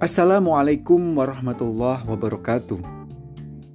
[0.00, 2.80] Assalamualaikum warahmatullahi wabarakatuh.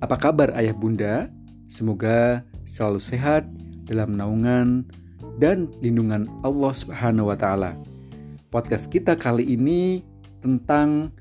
[0.01, 1.29] Apa kabar ayah bunda?
[1.69, 3.45] Semoga selalu sehat
[3.85, 4.89] dalam naungan
[5.37, 7.77] dan lindungan Allah Subhanahu wa taala.
[8.49, 10.01] Podcast kita kali ini
[10.41, 11.13] tentang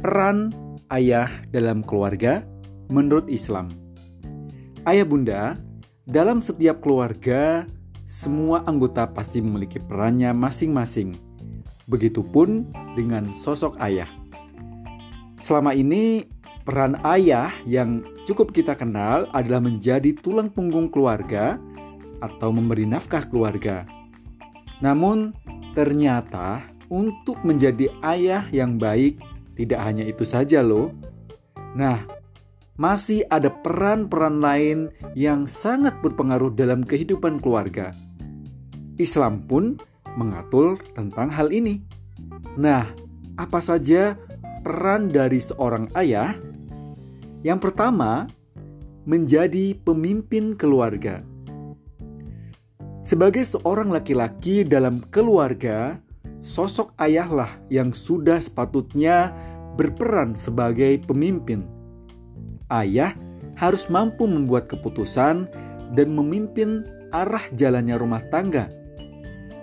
[0.00, 0.56] peran
[0.88, 2.40] ayah dalam keluarga
[2.88, 3.68] menurut Islam.
[4.88, 5.60] Ayah bunda,
[6.08, 7.68] dalam setiap keluarga
[8.08, 11.12] semua anggota pasti memiliki perannya masing-masing.
[11.92, 14.08] Begitupun dengan sosok ayah.
[15.40, 16.28] Selama ini,
[16.68, 21.56] peran ayah yang cukup kita kenal adalah menjadi tulang punggung keluarga
[22.20, 23.88] atau memberi nafkah keluarga.
[24.84, 25.32] Namun,
[25.72, 29.16] ternyata untuk menjadi ayah yang baik
[29.56, 30.92] tidak hanya itu saja, loh.
[31.72, 32.04] Nah,
[32.76, 37.96] masih ada peran-peran lain yang sangat berpengaruh dalam kehidupan keluarga.
[39.00, 39.80] Islam pun
[40.20, 41.80] mengatur tentang hal ini.
[42.60, 42.84] Nah,
[43.40, 44.20] apa saja
[44.60, 46.36] peran dari seorang ayah,
[47.40, 48.28] yang pertama
[49.08, 51.24] menjadi pemimpin keluarga.
[53.00, 55.96] Sebagai seorang laki-laki dalam keluarga,
[56.44, 59.32] sosok ayahlah yang sudah sepatutnya
[59.80, 61.64] berperan sebagai pemimpin.
[62.68, 63.16] Ayah
[63.56, 65.48] harus mampu membuat keputusan
[65.96, 68.70] dan memimpin arah jalannya rumah tangga.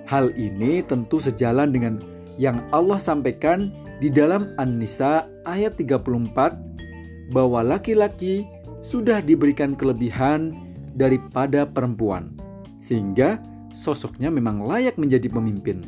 [0.10, 2.02] Hal ini tentu sejalan dengan
[2.42, 8.46] yang Allah sampaikan di dalam An-Nisa ayat 34 bahwa laki-laki
[8.86, 10.54] sudah diberikan kelebihan
[10.94, 12.34] daripada perempuan
[12.78, 13.42] sehingga
[13.74, 15.82] sosoknya memang layak menjadi pemimpin.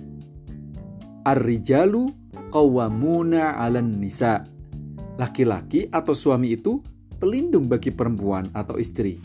[1.24, 2.10] Ar-rijalu
[2.50, 4.46] qawwamuna 'alan nisa.
[5.20, 6.82] Laki-laki atau suami itu
[7.20, 9.20] pelindung bagi perempuan atau istri.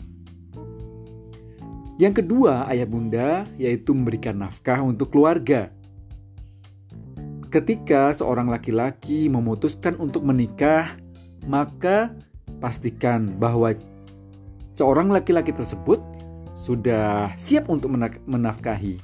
[1.95, 5.71] Yang kedua, ayah bunda yaitu memberikan nafkah untuk keluarga.
[7.55, 10.99] Ketika seorang laki-laki memutuskan untuk menikah,
[11.47, 12.11] maka
[12.59, 13.71] pastikan bahwa
[14.75, 16.03] seorang laki-laki tersebut
[16.51, 17.95] sudah siap untuk
[18.27, 18.99] menafkahi.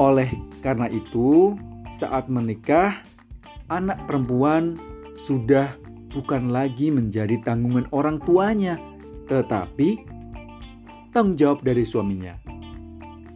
[0.00, 0.32] Oleh
[0.64, 1.52] karena itu,
[1.92, 3.04] saat menikah,
[3.68, 4.80] anak perempuan
[5.20, 5.76] sudah
[6.16, 8.80] bukan lagi menjadi tanggungan orang tuanya,
[9.28, 10.08] tetapi
[11.12, 12.32] tanggung jawab dari suaminya.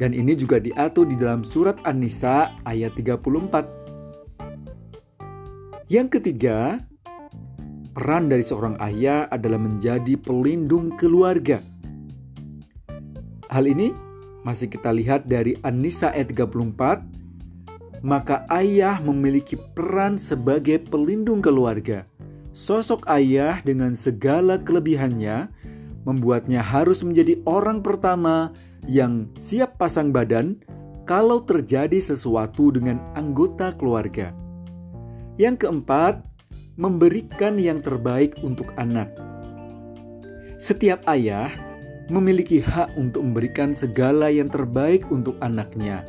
[0.01, 3.80] Dan ini juga diatur di dalam surat An-Nisa ayat 34.
[5.91, 6.87] Yang ketiga,
[7.99, 11.59] peran dari seorang ayah adalah menjadi pelindung keluarga.
[13.51, 13.91] Hal ini
[14.47, 22.07] masih kita lihat dari An-Nisa ayat 34, maka ayah memiliki peran sebagai pelindung keluarga.
[22.55, 25.51] Sosok ayah dengan segala kelebihannya
[26.07, 28.55] membuatnya harus menjadi orang pertama
[28.87, 30.55] yang siap pasang badan
[31.03, 34.31] kalau terjadi sesuatu dengan anggota keluarga.
[35.41, 36.21] Yang keempat,
[36.77, 39.09] memberikan yang terbaik untuk anak.
[40.61, 41.49] Setiap ayah
[42.13, 46.05] memiliki hak untuk memberikan segala yang terbaik untuk anaknya.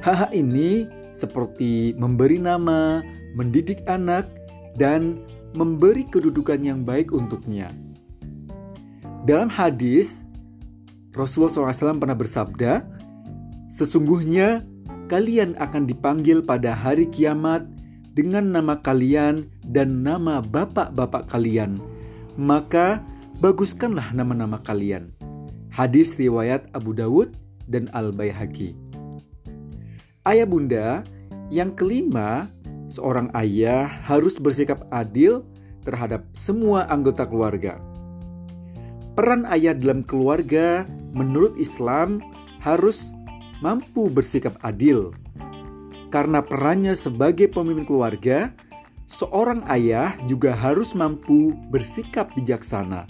[0.00, 3.04] Hak-hak ini seperti memberi nama,
[3.36, 4.24] mendidik anak,
[4.80, 5.20] dan
[5.52, 7.68] memberi kedudukan yang baik untuknya.
[9.28, 10.24] Dalam hadis,
[11.12, 12.88] Rasulullah SAW pernah bersabda,
[13.68, 14.64] "Sesungguhnya
[15.12, 17.73] kalian akan dipanggil pada hari kiamat
[18.14, 21.82] dengan nama kalian dan nama bapak-bapak kalian,
[22.38, 23.02] maka
[23.42, 25.10] baguskanlah nama-nama kalian.
[25.74, 27.34] Hadis riwayat Abu Dawud
[27.66, 28.78] dan Al-Baihaqi.
[30.22, 31.02] Ayah bunda,
[31.50, 32.46] yang kelima,
[32.86, 35.42] seorang ayah harus bersikap adil
[35.82, 37.82] terhadap semua anggota keluarga.
[39.18, 42.22] Peran ayah dalam keluarga menurut Islam
[42.62, 43.10] harus
[43.58, 45.12] mampu bersikap adil,
[46.08, 48.52] karena perannya sebagai pemimpin keluarga,
[49.06, 53.06] seorang ayah juga harus mampu bersikap bijaksana.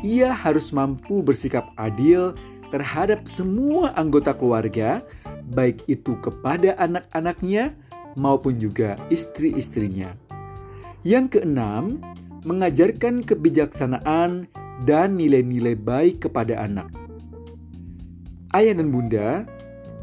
[0.00, 2.32] Ia harus mampu bersikap adil
[2.72, 5.04] terhadap semua anggota keluarga,
[5.52, 7.76] baik itu kepada anak-anaknya
[8.16, 10.16] maupun juga istri-istrinya.
[11.04, 12.00] Yang keenam,
[12.42, 14.48] mengajarkan kebijaksanaan
[14.88, 16.88] dan nilai-nilai baik kepada anak.
[18.56, 19.44] Ayah dan bunda,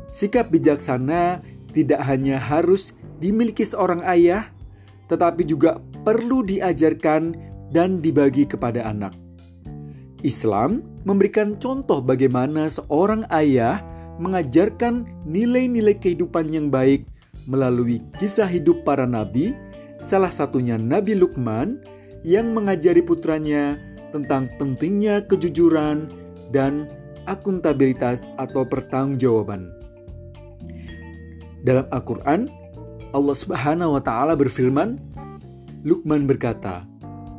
[0.09, 1.41] sikap bijaksana
[1.75, 4.49] tidak hanya harus dimiliki seorang ayah,
[5.11, 7.35] tetapi juga perlu diajarkan
[7.69, 9.13] dan dibagi kepada anak.
[10.25, 13.79] Islam memberikan contoh bagaimana seorang ayah
[14.19, 17.07] mengajarkan nilai-nilai kehidupan yang baik
[17.47, 19.55] melalui kisah hidup para nabi,
[20.03, 21.79] salah satunya Nabi Lukman
[22.27, 23.79] yang mengajari putranya
[24.11, 26.11] tentang pentingnya kejujuran
[26.51, 26.91] dan
[27.29, 29.78] akuntabilitas atau pertanggungjawaban.
[31.59, 32.47] Dalam Al-Quran,
[33.11, 34.95] Allah Subhanahu wa taala berfirman,
[35.83, 36.83] Lukman berkata,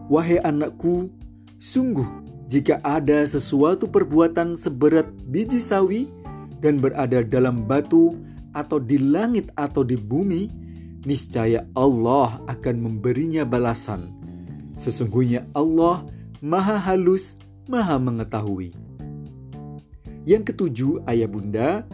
[0.08, 1.12] "Wahai anakku,
[1.61, 2.08] sungguh
[2.49, 6.08] jika ada sesuatu perbuatan seberat biji sawi
[6.58, 8.17] dan berada dalam batu
[8.56, 10.49] atau di langit atau di bumi,
[11.05, 14.11] niscaya Allah akan memberinya balasan.
[14.75, 16.05] Sesungguhnya Allah
[16.40, 17.37] Maha Halus,
[17.69, 18.73] Maha Mengetahui."
[20.28, 21.84] Yang ketujuh, ayah bunda,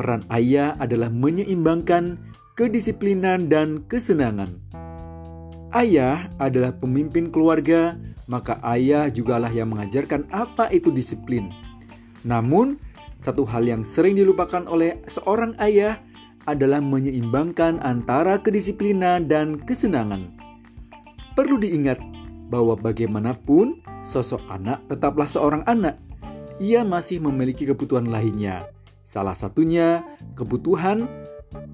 [0.00, 2.16] peran ayah adalah menyeimbangkan
[2.56, 4.60] kedisiplinan, dan kesenangan.
[5.72, 7.96] Ayah adalah pemimpin keluarga,
[8.28, 11.48] maka ayah jugalah yang mengajarkan apa itu disiplin.
[12.20, 12.76] Namun,
[13.24, 16.04] satu hal yang sering dilupakan oleh seorang ayah
[16.44, 20.32] adalah menyeimbangkan antara kedisiplinan dan kesenangan.
[21.36, 21.96] Perlu diingat
[22.52, 25.96] bahwa bagaimanapun sosok anak tetaplah seorang anak.
[26.60, 28.68] Ia masih memiliki kebutuhan lainnya.
[29.10, 30.06] Salah satunya
[30.38, 31.10] kebutuhan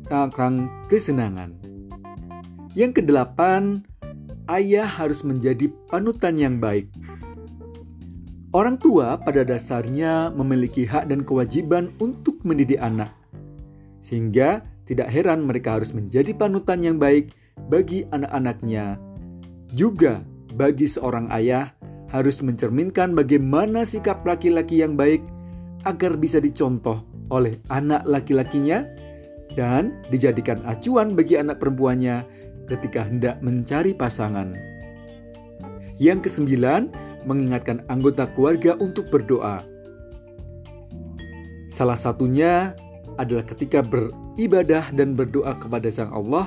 [0.08, 1.52] tentang kesenangan.
[2.72, 3.84] Yang kedelapan,
[4.48, 6.88] ayah harus menjadi panutan yang baik.
[8.56, 13.12] Orang tua pada dasarnya memiliki hak dan kewajiban untuk mendidik anak,
[14.00, 17.36] sehingga tidak heran mereka harus menjadi panutan yang baik
[17.68, 18.96] bagi anak-anaknya.
[19.76, 20.24] Juga
[20.56, 21.76] bagi seorang ayah
[22.08, 25.20] harus mencerminkan bagaimana sikap laki-laki yang baik
[25.84, 28.87] agar bisa dicontoh oleh anak laki-lakinya
[29.56, 32.23] dan dijadikan acuan bagi anak perempuannya
[32.69, 34.52] ketika hendak mencari pasangan.
[35.96, 36.93] Yang kesembilan,
[37.25, 39.64] mengingatkan anggota keluarga untuk berdoa.
[41.73, 42.76] Salah satunya
[43.17, 46.46] adalah ketika beribadah dan berdoa kepada Sang Allah,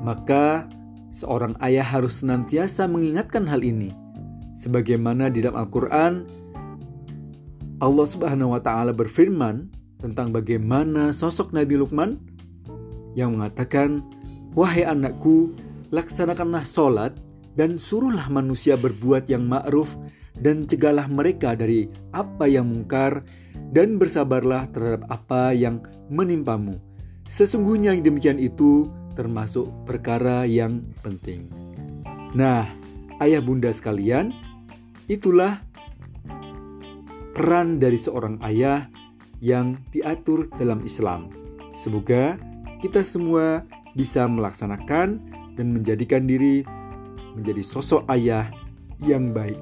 [0.00, 0.66] maka
[1.12, 3.92] seorang ayah harus senantiasa mengingatkan hal ini.
[4.56, 6.24] Sebagaimana di dalam Al-Qur'an
[7.76, 9.68] Allah Subhanahu wa taala berfirman
[10.00, 12.20] tentang bagaimana sosok Nabi Lukman
[13.16, 14.04] yang mengatakan,
[14.52, 15.56] "Wahai anakku,
[15.88, 17.16] laksanakanlah solat
[17.56, 19.96] dan suruhlah manusia berbuat yang ma'ruf
[20.36, 23.24] dan cegahlah mereka dari apa yang mungkar
[23.72, 25.80] dan bersabarlah terhadap apa yang
[26.12, 26.76] menimpamu.
[27.26, 31.48] Sesungguhnya yang demikian itu termasuk perkara yang penting."
[32.36, 32.68] Nah,
[33.24, 34.28] ayah bunda sekalian,
[35.08, 35.64] itulah
[37.32, 38.92] peran dari seorang ayah
[39.40, 41.32] yang diatur dalam Islam.
[41.76, 42.40] Semoga
[42.80, 43.64] kita semua
[43.96, 45.20] bisa melaksanakan
[45.56, 46.64] dan menjadikan diri
[47.36, 48.48] menjadi sosok ayah
[49.04, 49.60] yang baik.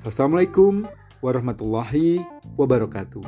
[0.00, 0.88] Assalamualaikum
[1.20, 2.24] warahmatullahi
[2.56, 3.24] wabarakatuh.